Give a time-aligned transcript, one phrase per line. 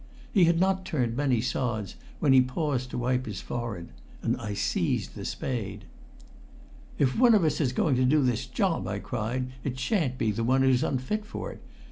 [0.33, 3.89] He had not turned many sods when he paused to wipe his forehead,
[4.23, 5.85] and I seized the spade.
[6.97, 10.31] "If one of us is going to do this job," I cried, "it shan't be
[10.31, 11.61] the one who's unfit for it.